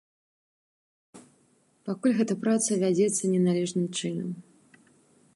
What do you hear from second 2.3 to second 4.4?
праца вядзецца не належным чынам.